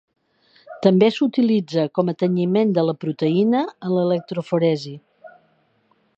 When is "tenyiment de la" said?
2.23-2.97